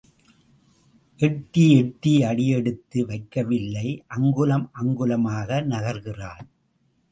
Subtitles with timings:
[1.19, 6.45] எட்டி எட்டி அடி எடுத்து வைக்க வில்லை அங்குலம் அங்குலமாக நகர்கிறாள்.